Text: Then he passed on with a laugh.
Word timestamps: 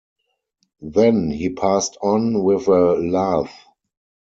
Then 0.81 1.29
he 1.29 1.49
passed 1.49 1.99
on 2.01 2.41
with 2.41 2.67
a 2.67 2.95
laugh. 2.95 3.53